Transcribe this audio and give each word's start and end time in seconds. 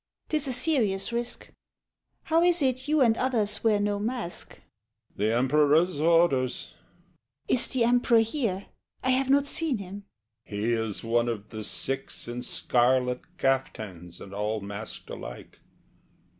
'Tis 0.29 0.47
a 0.47 0.51
serious 0.51 1.13
risk! 1.13 1.51
How 2.23 2.41
is 2.41 2.63
it 2.63 2.87
you 2.87 3.01
and 3.01 3.15
others 3.19 3.63
wear 3.63 3.79
no 3.79 3.99
mask? 3.99 4.55
HE. 4.55 4.61
The 5.25 5.33
Emperor's 5.35 6.01
orders. 6.01 6.69
SHE. 6.71 6.73
Is 7.53 7.67
the 7.67 7.83
Emperor 7.83 8.21
here? 8.21 8.65
I 9.03 9.11
have 9.11 9.29
not 9.29 9.45
seen 9.45 9.77
him. 9.77 10.05
HE. 10.45 10.55
He 10.57 10.73
is 10.73 11.03
one 11.03 11.29
of 11.29 11.49
the 11.49 11.63
six 11.63 12.27
In 12.27 12.41
scarlet 12.41 13.21
kaftans 13.37 14.19
and 14.19 14.33
all 14.33 14.59
masked 14.59 15.11
alike. 15.11 15.59